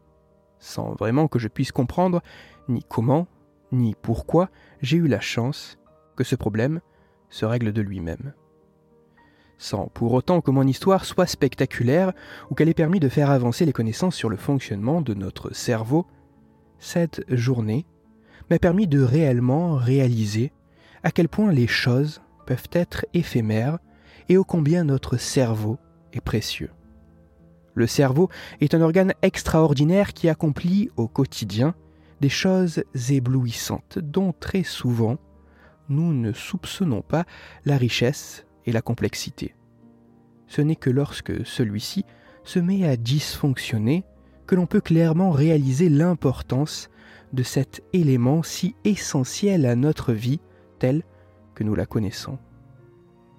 Sans 0.60 0.94
vraiment 0.96 1.28
que 1.28 1.40
je 1.40 1.48
puisse 1.48 1.72
comprendre 1.72 2.22
ni 2.68 2.84
comment, 2.84 3.28
ni 3.72 3.96
pourquoi 4.02 4.50
j'ai 4.82 4.98
eu 4.98 5.08
la 5.08 5.20
chance 5.20 5.78
que 6.16 6.24
ce 6.24 6.36
problème 6.36 6.82
se 7.30 7.46
règle 7.46 7.72
de 7.72 7.82
lui-même. 7.82 8.34
Sans 9.58 9.88
pour 9.88 10.14
autant 10.14 10.42
que 10.42 10.52
mon 10.52 10.68
histoire 10.68 11.06
soit 11.06 11.26
spectaculaire 11.26 12.14
ou 12.50 12.56
qu'elle 12.56 12.70
ait 12.70 12.74
permis 12.74 13.00
de 13.00 13.10
faire 13.10 13.32
avancer 13.32 13.66
les 13.66 13.74
connaissances 13.74 14.16
sur 14.16 14.30
le 14.30 14.38
fonctionnement 14.38 15.02
de 15.02 15.14
notre 15.14 15.54
cerveau, 15.54 16.06
cette 16.80 17.24
journée 17.34 17.86
m'a 18.50 18.60
permis 18.60 18.88
de 18.88 19.02
réellement 19.02 19.76
réaliser 19.76 20.52
à 21.04 21.12
quel 21.12 21.30
point 21.30 21.52
les 21.52 21.68
choses 21.68 22.22
peuvent 22.46 22.70
être 22.72 23.06
éphémères 23.14 23.80
et 24.30 24.38
ô 24.38 24.44
combien 24.44 24.84
notre 24.84 25.18
cerveau 25.18 25.78
est 26.14 26.22
précieux. 26.22 26.72
Le 27.76 27.88
cerveau 27.88 28.30
est 28.60 28.74
un 28.74 28.82
organe 28.82 29.14
extraordinaire 29.22 30.14
qui 30.14 30.30
accomplit 30.30 30.90
au 30.98 31.08
quotidien 31.08 31.76
des 32.22 32.30
choses 32.30 32.84
éblouissantes 33.10 34.00
dont 34.00 34.34
très 34.34 34.64
souvent 34.64 35.18
nous 35.90 36.14
ne 36.14 36.34
soupçonnons 36.34 37.02
pas 37.02 37.26
la 37.66 37.78
richesse 37.78 38.46
et 38.66 38.72
la 38.72 38.82
complexité. 38.82 39.56
Ce 40.48 40.62
n'est 40.62 40.76
que 40.76 40.90
lorsque 40.90 41.46
celui-ci 41.46 42.06
se 42.44 42.60
met 42.60 42.88
à 42.88 42.98
dysfonctionner 42.98 44.04
que 44.48 44.56
l'on 44.56 44.66
peut 44.66 44.82
clairement 44.82 45.32
réaliser 45.32 45.90
l'importance 45.90 46.90
de 47.34 47.44
cet 47.44 47.84
élément 47.94 48.44
si 48.44 48.76
essentiel 48.84 49.66
à 49.66 49.76
notre 49.76 50.14
vie 50.14 50.40
telle 50.80 51.04
que 51.56 51.64
nous 51.64 51.76
la 51.76 51.86
connaissons. 51.86 52.38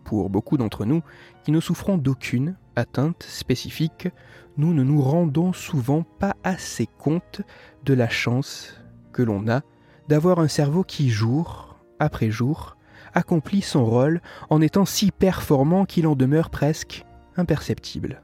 Pour 0.05 0.31
beaucoup 0.31 0.57
d'entre 0.57 0.85
nous 0.85 1.03
qui 1.45 1.53
ne 1.53 1.61
souffrons 1.61 1.99
d'aucune 1.99 2.57
atteinte 2.77 3.23
spécifique, 3.23 4.09
nous 4.57 4.75
ne 4.75 4.83
nous 4.83 5.03
rendons 5.03 5.53
souvent 5.53 6.03
pas 6.03 6.35
assez 6.45 6.87
compte 6.99 7.43
de 7.85 7.95
la 7.95 8.09
chance 8.09 8.81
que 9.13 9.23
l'on 9.23 9.49
a 9.49 9.63
d'avoir 10.09 10.39
un 10.41 10.49
cerveau 10.49 10.85
qui, 10.85 11.11
jour 11.11 11.77
après 11.99 12.31
jour, 12.31 12.77
accomplit 13.15 13.63
son 13.63 13.85
rôle 13.85 14.21
en 14.51 14.61
étant 14.61 14.85
si 14.85 15.11
performant 15.11 15.85
qu'il 15.85 16.07
en 16.07 16.15
demeure 16.15 16.51
presque 16.51 17.05
imperceptible. 17.37 18.23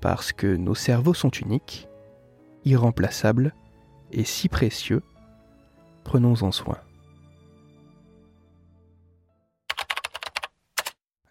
Parce 0.00 0.32
que 0.32 0.56
nos 0.56 0.74
cerveaux 0.74 1.14
sont 1.14 1.30
uniques, 1.30 1.88
irremplaçables 2.64 3.54
et 4.12 4.24
si 4.24 4.48
précieux, 4.48 5.02
prenons-en 6.04 6.52
soin. 6.52 6.78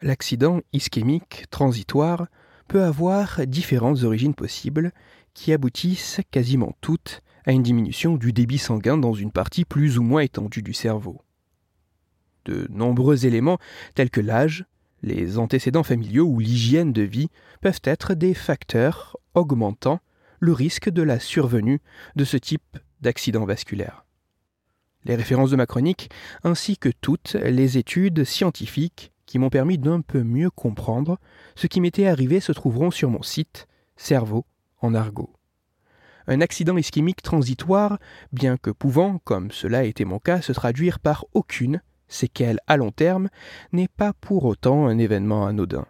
L'accident 0.02 0.62
ischémique 0.74 1.46
transitoire 1.50 2.28
peut 2.68 2.84
avoir 2.84 3.48
différentes 3.48 4.04
origines 4.04 4.36
possibles 4.36 4.92
qui 5.34 5.54
aboutissent 5.54 6.22
quasiment 6.32 6.76
toutes 6.82 7.22
à 7.46 7.52
une 7.52 7.64
diminution 7.64 8.16
du 8.16 8.34
débit 8.34 8.58
sanguin 8.58 8.98
dans 8.98 9.14
une 9.14 9.32
partie 9.32 9.66
plus 9.66 9.98
ou 9.98 10.04
moins 10.04 10.22
étendue 10.22 10.62
du 10.62 10.74
cerveau. 10.74 11.22
De 12.46 12.68
nombreux 12.70 13.26
éléments 13.26 13.60
tels 13.94 14.10
que 14.10 14.22
l'âge, 14.22 14.66
les 15.02 15.38
antécédents 15.38 15.84
familiaux 15.84 16.26
ou 16.26 16.40
l'hygiène 16.40 16.94
de 16.94 17.04
vie 17.04 17.30
peuvent 17.62 17.82
être 17.84 18.14
des 18.14 18.34
facteurs 18.34 19.18
augmentant 19.34 20.00
le 20.46 20.54
risque 20.54 20.90
de 20.90 21.02
la 21.02 21.20
survenue 21.20 21.82
de 22.16 22.24
ce 22.24 22.38
type 22.38 22.78
d'accident 23.02 23.46
vasculaire. 23.46 24.06
Les 25.04 25.16
références 25.16 25.50
de 25.50 25.56
ma 25.56 25.66
chronique, 25.66 26.10
ainsi 26.44 26.78
que 26.78 26.90
toutes 26.90 27.34
les 27.34 27.78
études 27.80 28.24
scientifiques 28.24 29.12
qui 29.26 29.40
m'ont 29.40 29.50
permis 29.50 29.80
d'un 29.80 30.02
peu 30.02 30.22
mieux 30.22 30.52
comprendre 30.52 31.18
ce 31.56 31.66
qui 31.66 31.82
m'était 31.82 32.06
arrivé 32.06 32.40
se 32.40 32.52
trouveront 32.52 32.92
sur 32.92 33.10
mon 33.10 33.24
site 33.24 33.68
Cerveau 33.98 34.46
en 34.82 34.94
argot. 34.94 35.34
Un 36.28 36.42
accident 36.42 36.78
ischémique 36.78 37.24
transitoire, 37.24 37.98
bien 38.32 38.58
que 38.58 38.70
pouvant, 38.70 39.20
comme 39.24 39.52
cela 39.52 39.80
a 39.80 39.84
été 39.84 40.06
mon 40.06 40.20
cas, 40.20 40.42
se 40.42 40.52
traduire 40.52 41.00
par 41.00 41.26
aucune 41.34 41.82
séquelle 42.08 42.60
à 42.68 42.78
long 42.78 42.92
terme, 42.92 43.30
n'est 43.72 43.88
pas 43.88 44.14
pour 44.14 44.46
autant 44.46 44.86
un 44.86 45.00
événement 45.00 45.48
anodin. 45.48 45.88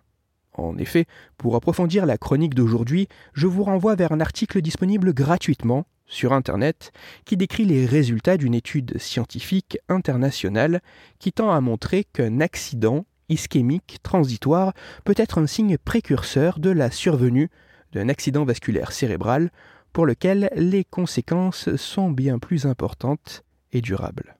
En 0.58 0.78
effet, 0.78 1.06
pour 1.38 1.56
approfondir 1.56 2.06
la 2.06 2.18
chronique 2.18 2.56
d'aujourd'hui, 2.56 3.08
je 3.34 3.48
vous 3.48 3.64
renvoie 3.64 3.96
vers 3.96 4.14
un 4.14 4.22
article 4.22 4.62
disponible 4.62 5.14
gratuitement 5.14 5.86
sur 6.06 6.34
Internet 6.34 6.92
qui 7.26 7.36
décrit 7.36 7.66
les 7.66 7.86
résultats 7.86 8.38
d'une 8.38 8.54
étude 8.54 8.98
scientifique 8.98 9.78
internationale 9.90 10.82
qui 11.20 11.34
tend 11.34 11.52
à 11.52 11.62
montrer 11.62 12.06
qu'un 12.06 12.40
accident 12.40 13.06
ischémique 13.28 13.98
transitoire 14.04 14.74
peut 15.04 15.16
être 15.18 15.40
un 15.40 15.48
signe 15.48 15.78
précurseur 15.78 16.60
de 16.60 16.70
la 16.70 16.92
survenue 16.92 17.50
d'un 17.92 18.08
accident 18.08 18.46
vasculaire 18.46 18.92
cérébral 18.92 19.52
pour 19.94 20.06
lequel 20.06 20.50
les 20.56 20.84
conséquences 20.84 21.76
sont 21.76 22.12
bien 22.12 22.40
plus 22.40 22.66
importantes 22.66 23.44
et 23.72 23.82
durables. 23.82 24.38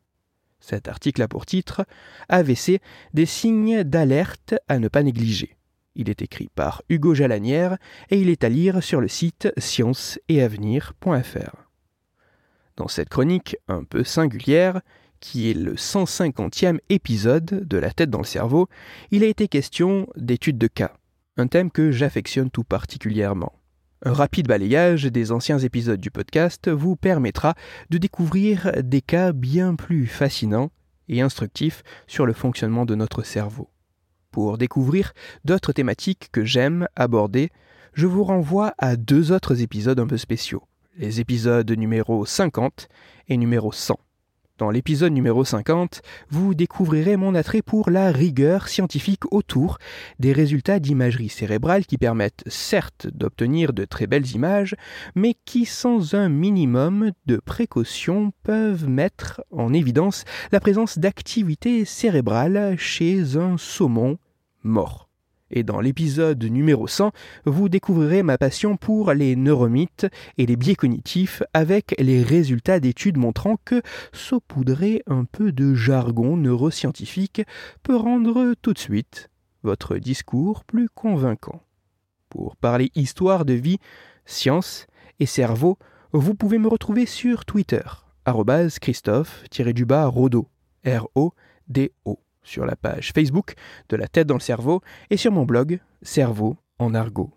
Cet 0.60 0.88
article 0.88 1.22
a 1.22 1.28
pour 1.28 1.46
titre 1.46 1.86
AVC, 2.30 2.80
des 3.14 3.26
signes 3.26 3.84
d'alerte 3.84 4.56
à 4.68 4.80
ne 4.80 4.88
pas 4.88 5.04
négliger. 5.04 5.55
Il 5.96 6.10
est 6.10 6.22
écrit 6.22 6.50
par 6.54 6.82
Hugo 6.90 7.14
Jalanière 7.14 7.78
et 8.10 8.20
il 8.20 8.30
est 8.30 8.44
à 8.44 8.50
lire 8.50 8.84
sur 8.84 9.00
le 9.00 9.08
site 9.08 9.52
scienceetavenir.fr. 9.58 11.70
Dans 12.76 12.90
cette 12.90 13.10
chronique 13.10 13.56
un 13.70 13.86
peu 13.86 14.04
singulière, 14.04 14.82
qui 15.22 15.50
est 15.50 15.54
le 15.54 15.76
150e 15.76 16.80
épisode 16.90 17.46
de 17.46 17.78
La 17.78 17.92
tête 17.92 18.10
dans 18.10 18.20
le 18.20 18.26
cerveau, 18.26 18.68
il 19.12 19.24
a 19.24 19.28
été 19.28 19.48
question 19.48 20.08
d'études 20.18 20.58
de 20.58 20.68
cas, 20.68 20.92
un 21.38 21.48
thème 21.48 21.72
que 21.72 21.92
j'affectionne 21.92 22.52
tout 22.52 22.66
particulièrement. 22.66 23.54
Un 24.04 24.14
rapide 24.14 24.48
balayage 24.48 25.06
des 25.06 25.32
anciens 25.32 25.58
épisodes 25.58 26.00
du 26.00 26.12
podcast 26.12 26.70
vous 26.70 26.96
permettra 26.96 27.56
de 27.90 27.98
découvrir 27.98 28.72
des 28.84 29.02
cas 29.02 29.32
bien 29.32 29.76
plus 29.76 30.06
fascinants 30.06 30.70
et 31.08 31.22
instructifs 31.22 31.82
sur 32.08 32.26
le 32.26 32.34
fonctionnement 32.34 32.86
de 32.86 32.96
notre 32.96 33.24
cerveau. 33.24 33.70
Pour 34.36 34.58
découvrir 34.58 35.14
d'autres 35.46 35.72
thématiques 35.72 36.28
que 36.34 36.44
j'aime 36.44 36.90
aborder, 36.98 37.52
je 37.94 38.06
vous 38.06 38.26
renvoie 38.26 38.74
à 38.78 38.98
deux 38.98 39.32
autres 39.32 39.62
épisodes 39.62 39.98
un 39.98 40.08
peu 40.08 40.18
spéciaux, 40.18 40.64
les 40.98 41.22
épisodes 41.22 41.72
numéro 41.72 42.26
50 42.26 42.90
et 43.30 43.38
numéro 43.38 43.72
100. 43.72 43.98
Dans 44.58 44.72
l'épisode 44.72 45.14
numéro 45.14 45.46
50, 45.46 46.02
vous 46.30 46.54
découvrirez 46.54 47.16
mon 47.16 47.34
attrait 47.34 47.62
pour 47.62 47.90
la 47.90 48.12
rigueur 48.12 48.68
scientifique 48.68 49.24
autour 49.32 49.78
des 50.20 50.34
résultats 50.34 50.80
d'imagerie 50.80 51.30
cérébrale 51.30 51.86
qui 51.86 51.98
permettent 51.98 52.44
certes 52.48 53.08
d'obtenir 53.08 53.72
de 53.72 53.86
très 53.86 54.06
belles 54.06 54.32
images, 54.32 54.76
mais 55.16 55.34
qui 55.46 55.64
sans 55.64 56.14
un 56.14 56.28
minimum 56.28 57.14
de 57.26 57.38
précaution 57.38 58.34
peuvent 58.44 58.90
mettre 58.90 59.42
en 59.52 59.72
évidence 59.74 60.26
la 60.52 60.60
présence 60.60 61.00
d'activité 61.00 61.86
cérébrale 61.86 62.76
chez 62.78 63.38
un 63.38 63.58
saumon 63.58 64.18
mort. 64.66 65.10
Et 65.52 65.64
dans 65.64 65.80
l'épisode 65.80 66.44
numéro 66.44 66.88
100, 66.88 67.12
vous 67.46 67.70
découvrirez 67.70 68.24
ma 68.24 68.38
passion 68.38 68.78
pour 68.78 69.14
les 69.14 69.36
neuromythes 69.36 70.08
et 70.38 70.46
les 70.46 70.56
biais 70.56 70.76
cognitifs 70.76 71.44
avec 71.54 71.96
les 72.00 72.24
résultats 72.24 72.80
d'études 72.80 73.18
montrant 73.18 73.58
que 73.64 73.82
saupoudrer 74.12 75.04
un 75.06 75.26
peu 75.26 75.52
de 75.52 75.76
jargon 75.76 76.36
neuroscientifique 76.36 77.44
peut 77.84 77.96
rendre 77.96 78.56
tout 78.62 78.74
de 78.74 78.80
suite 78.80 79.30
votre 79.64 79.98
discours 79.98 80.64
plus 80.64 80.90
convaincant. 80.90 81.62
Pour 82.30 82.56
parler 82.56 82.92
histoire 82.96 83.46
de 83.46 83.54
vie, 83.54 83.78
science 84.26 84.88
et 85.20 85.28
cerveau, 85.28 85.78
vous 86.12 86.34
pouvez 86.34 86.58
me 86.58 86.68
retrouver 86.68 87.06
sur 87.06 87.46
Twitter, 87.46 87.84
Christophe-Rodo, 88.26 90.48
R-O-D-O 90.86 92.25
sur 92.46 92.66
la 92.66 92.78
page 92.78 93.12
Facebook 93.14 93.56
de 93.90 93.98
La 93.98 94.08
tête 94.08 94.28
dans 94.28 94.36
le 94.36 94.40
cerveau 94.40 94.82
et 95.10 95.18
sur 95.18 95.34
mon 95.34 95.44
blog 95.44 95.80
Cerveau 96.02 96.56
en 96.80 96.94
argot. 96.94 97.34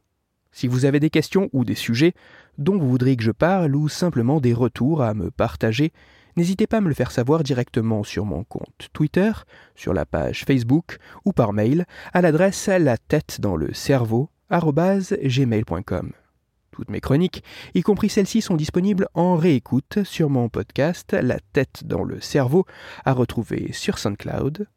Si 0.53 0.69
vous 0.69 0.85
avez 0.85 1.01
des 1.01 1.11
questions 1.11 1.49
ou 1.53 1.65
des 1.65 1.75
sujets 1.75 2.15
dont 2.57 2.79
vous 2.79 2.89
voudriez 2.89 3.17
que 3.17 3.25
je 3.25 3.31
parle 3.31 3.75
ou 3.75 3.89
simplement 3.89 4.41
des 4.41 4.55
retours 4.55 5.03
à 5.03 5.15
me 5.15 5.31
partager, 5.31 5.93
n'hésitez 6.37 6.67
pas 6.67 6.79
à 6.79 6.81
me 6.81 6.89
le 6.89 6.95
faire 6.95 7.11
savoir 7.11 7.43
directement 7.43 8.03
sur 8.03 8.25
mon 8.25 8.45
compte 8.45 8.89
Twitter, 8.93 9.31
sur 9.75 9.93
la 9.93 10.07
page 10.07 10.45
Facebook 10.45 10.99
ou 11.25 11.33
par 11.33 11.53
mail 11.53 11.87
à 12.13 12.21
l'adresse 12.21 12.69
la 12.69 12.97
tête 12.97 13.41
dans 13.41 13.57
le 13.57 13.73
cerveau. 13.75 14.31
Toutes 16.79 16.91
mes 16.91 17.01
chroniques, 17.01 17.45
y 17.75 17.83
compris 17.83 18.09
celles-ci, 18.09 18.41
sont 18.41 18.57
disponibles 18.57 19.09
en 19.15 19.37
réécoute 19.37 20.05
sur 20.05 20.31
mon 20.31 20.49
podcast 20.49 21.13
La 21.13 21.39
tête 21.53 21.83
dans 21.85 22.05
le 22.05 22.21
cerveau, 22.21 22.65
à 23.05 23.13
retrouver 23.13 23.73
sur 23.73 23.99
SoundCloud, 23.99 24.69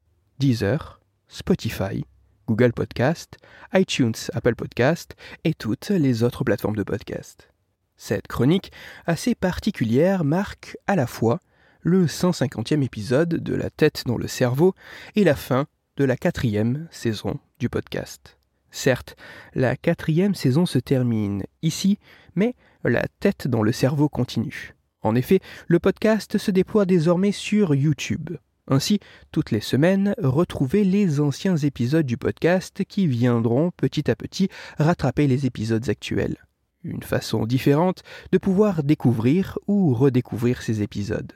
Deezer, 0.42 1.00
Spotify, 1.28 2.04
Google 2.48 2.74
Podcast, 2.74 3.38
iTunes, 3.76 4.16
Apple 4.34 4.56
Podcast 4.56 5.16
et 5.44 5.54
toutes 5.54 5.90
les 5.90 6.24
autres 6.24 6.44
plateformes 6.44 6.76
de 6.76 6.82
podcast. 6.82 7.54
Cette 7.96 8.26
chronique 8.26 8.72
assez 9.06 9.36
particulière 9.36 10.24
marque 10.24 10.78
à 10.88 10.96
la 10.96 11.06
fois 11.06 11.42
le 11.82 12.08
150e 12.08 12.82
épisode 12.82 13.30
de 13.30 13.54
La 13.54 13.70
tête 13.70 14.02
dans 14.08 14.18
le 14.18 14.28
cerveau 14.28 14.74
et 15.16 15.24
la 15.24 15.36
fin 15.36 15.68
de 15.98 16.06
la 16.06 16.18
quatrième 16.18 16.88
saison 16.90 17.40
du 17.60 17.70
podcast. 17.70 18.40
Certes, 18.72 19.16
la 19.54 19.78
quatrième 19.78 20.34
saison 20.34 20.66
se 20.66 20.80
termine 20.80 21.44
ici, 21.62 22.00
mais 22.34 22.56
la 22.84 23.04
tête 23.20 23.48
dans 23.48 23.62
le 23.62 23.72
cerveau 23.72 24.10
continue. 24.10 24.74
En 25.04 25.14
effet, 25.14 25.40
le 25.68 25.78
podcast 25.78 26.40
se 26.40 26.50
déploie 26.50 26.86
désormais 26.86 27.32
sur 27.32 27.76
YouTube, 27.76 28.38
Ainsi, 28.72 29.02
toutes 29.34 29.52
les 29.52 29.60
semaines, 29.60 30.16
retrouvez 30.18 30.86
les 30.86 31.20
anciens 31.20 31.58
épisodes 31.58 32.06
du 32.06 32.16
podcast 32.16 32.86
qui 32.86 33.06
viendront 33.06 33.72
petit 33.76 34.10
à 34.10 34.16
petit 34.16 34.48
rattraper 34.78 35.28
les 35.28 35.46
épisodes 35.46 35.90
actuels. 35.90 36.38
Une 36.86 37.04
façon 37.04 37.46
différente 37.46 38.02
de 38.32 38.38
pouvoir 38.38 38.84
découvrir 38.84 39.60
ou 39.68 39.94
redécouvrir 39.94 40.62
ces 40.62 40.82
épisodes. 40.82 41.34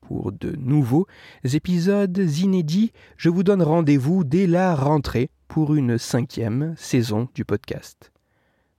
Pour 0.00 0.32
de 0.32 0.56
nouveaux 0.56 1.06
épisodes 1.44 2.16
inédits, 2.16 2.92
je 3.18 3.28
vous 3.28 3.42
donne 3.42 3.62
rendez-vous 3.62 4.24
dès 4.24 4.46
la 4.46 4.74
rentrée 4.74 5.28
pour 5.48 5.74
une 5.74 5.98
cinquième 5.98 6.74
saison 6.78 7.28
du 7.34 7.44
podcast. 7.44 8.10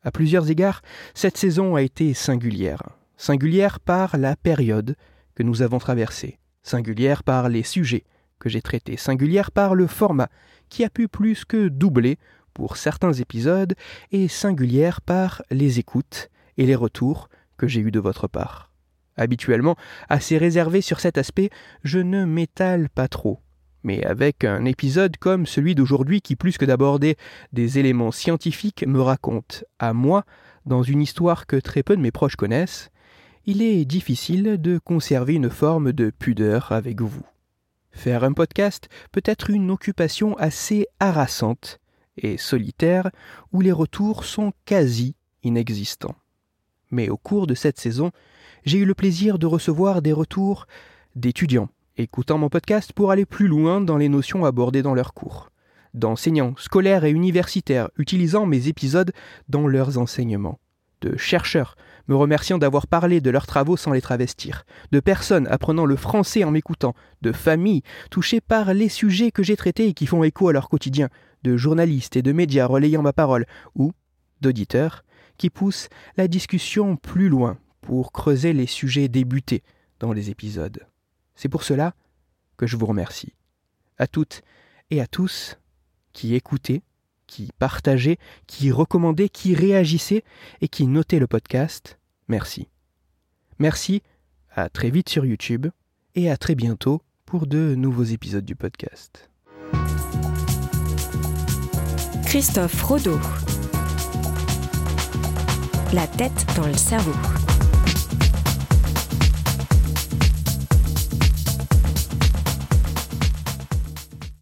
À 0.01 0.09
plusieurs 0.09 0.49
égards, 0.49 0.81
cette 1.13 1.37
saison 1.37 1.75
a 1.75 1.83
été 1.83 2.15
singulière. 2.15 2.81
Singulière 3.15 3.79
par 3.79 4.17
la 4.17 4.35
période 4.35 4.95
que 5.35 5.43
nous 5.43 5.61
avons 5.61 5.77
traversée, 5.77 6.39
singulière 6.63 7.23
par 7.23 7.49
les 7.49 7.63
sujets 7.63 8.05
que 8.39 8.49
j'ai 8.49 8.61
traités, 8.61 8.97
singulière 8.97 9.51
par 9.51 9.75
le 9.75 9.87
format 9.87 10.29
qui 10.69 10.83
a 10.83 10.89
pu 10.89 11.07
plus 11.07 11.45
que 11.45 11.67
doubler 11.67 12.17
pour 12.53 12.77
certains 12.77 13.13
épisodes 13.13 13.75
et 14.11 14.27
singulière 14.27 15.01
par 15.01 15.41
les 15.51 15.79
écoutes 15.79 16.29
et 16.57 16.65
les 16.65 16.75
retours 16.75 17.29
que 17.57 17.67
j'ai 17.67 17.81
eus 17.81 17.91
de 17.91 17.99
votre 17.99 18.27
part. 18.27 18.71
Habituellement, 19.17 19.75
assez 20.09 20.37
réservé 20.37 20.81
sur 20.81 20.99
cet 20.99 21.17
aspect, 21.17 21.49
je 21.83 21.99
ne 21.99 22.25
m'étale 22.25 22.89
pas 22.89 23.07
trop. 23.07 23.39
Mais 23.83 24.03
avec 24.05 24.43
un 24.43 24.65
épisode 24.65 25.17
comme 25.17 25.45
celui 25.45 25.75
d'aujourd'hui 25.75 26.21
qui, 26.21 26.35
plus 26.35 26.57
que 26.57 26.65
d'aborder 26.65 27.17
des 27.51 27.79
éléments 27.79 28.11
scientifiques, 28.11 28.85
me 28.87 29.01
raconte, 29.01 29.63
à 29.79 29.93
moi, 29.93 30.23
dans 30.65 30.83
une 30.83 31.01
histoire 31.01 31.47
que 31.47 31.55
très 31.55 31.83
peu 31.83 31.95
de 31.95 32.01
mes 32.01 32.11
proches 32.11 32.35
connaissent, 32.35 32.91
il 33.51 33.61
est 33.61 33.83
difficile 33.83 34.61
de 34.61 34.77
conserver 34.77 35.33
une 35.33 35.49
forme 35.49 35.91
de 35.91 36.09
pudeur 36.09 36.71
avec 36.71 37.01
vous. 37.01 37.25
Faire 37.91 38.23
un 38.23 38.31
podcast 38.31 38.87
peut 39.11 39.23
être 39.25 39.49
une 39.49 39.71
occupation 39.71 40.37
assez 40.37 40.87
harassante 41.01 41.81
et 42.15 42.37
solitaire 42.37 43.11
où 43.51 43.59
les 43.59 43.73
retours 43.73 44.23
sont 44.23 44.53
quasi 44.63 45.17
inexistants. 45.43 46.15
Mais 46.91 47.09
au 47.09 47.17
cours 47.17 47.45
de 47.45 47.53
cette 47.53 47.77
saison, 47.77 48.11
j'ai 48.63 48.77
eu 48.77 48.85
le 48.85 48.95
plaisir 48.95 49.37
de 49.37 49.47
recevoir 49.47 50.01
des 50.01 50.13
retours 50.13 50.65
d'étudiants 51.17 51.67
écoutant 51.97 52.37
mon 52.37 52.47
podcast 52.47 52.93
pour 52.93 53.11
aller 53.11 53.25
plus 53.25 53.47
loin 53.47 53.81
dans 53.81 53.97
les 53.97 54.07
notions 54.07 54.45
abordées 54.45 54.81
dans 54.81 54.93
leurs 54.93 55.13
cours, 55.13 55.51
d'enseignants 55.93 56.55
scolaires 56.55 57.03
et 57.03 57.11
universitaires 57.11 57.89
utilisant 57.97 58.45
mes 58.45 58.69
épisodes 58.69 59.11
dans 59.49 59.67
leurs 59.67 59.97
enseignements, 59.97 60.61
de 61.01 61.17
chercheurs 61.17 61.75
me 62.11 62.15
remerciant 62.17 62.57
d'avoir 62.57 62.87
parlé 62.87 63.21
de 63.21 63.29
leurs 63.29 63.47
travaux 63.47 63.77
sans 63.77 63.93
les 63.93 64.01
travestir, 64.01 64.65
de 64.91 64.99
personnes 64.99 65.47
apprenant 65.47 65.85
le 65.85 65.95
français 65.95 66.43
en 66.43 66.51
m'écoutant, 66.51 66.93
de 67.21 67.31
familles 67.31 67.83
touchées 68.09 68.41
par 68.41 68.73
les 68.73 68.89
sujets 68.89 69.31
que 69.31 69.43
j'ai 69.43 69.55
traités 69.55 69.87
et 69.87 69.93
qui 69.93 70.07
font 70.07 70.25
écho 70.25 70.49
à 70.49 70.53
leur 70.53 70.67
quotidien, 70.67 71.07
de 71.43 71.55
journalistes 71.55 72.17
et 72.17 72.21
de 72.21 72.33
médias 72.33 72.65
relayant 72.65 73.01
ma 73.01 73.13
parole, 73.13 73.45
ou 73.75 73.93
d'auditeurs 74.41 75.05
qui 75.37 75.49
poussent 75.49 75.87
la 76.17 76.27
discussion 76.27 76.97
plus 76.97 77.29
loin 77.29 77.57
pour 77.79 78.11
creuser 78.11 78.51
les 78.51 78.67
sujets 78.67 79.07
débutés 79.07 79.63
dans 80.01 80.11
les 80.11 80.29
épisodes. 80.29 80.85
C'est 81.35 81.47
pour 81.47 81.63
cela 81.63 81.93
que 82.57 82.67
je 82.67 82.75
vous 82.75 82.87
remercie. 82.87 83.33
À 83.97 84.07
toutes 84.07 84.41
et 84.89 84.99
à 84.99 85.07
tous 85.07 85.57
qui 86.11 86.35
écoutez, 86.35 86.83
qui 87.25 87.51
partagez, 87.57 88.19
qui 88.47 88.69
recommandez, 88.69 89.29
qui 89.29 89.55
réagissez 89.55 90.25
et 90.59 90.67
qui 90.67 90.87
notez 90.87 91.19
le 91.19 91.27
podcast, 91.27 92.00
merci. 92.31 92.67
Merci, 93.59 94.01
à 94.55 94.69
très 94.69 94.89
vite 94.89 95.09
sur 95.09 95.25
YouTube 95.25 95.67
et 96.15 96.31
à 96.31 96.37
très 96.37 96.55
bientôt 96.55 97.01
pour 97.25 97.45
de 97.45 97.75
nouveaux 97.75 98.03
épisodes 98.03 98.45
du 98.45 98.55
podcast. 98.55 99.29
Christophe 102.25 102.81
Rodeau. 102.81 103.19
La 105.93 106.07
tête 106.07 106.45
dans 106.55 106.65
le 106.65 106.73
cerveau. 106.73 107.11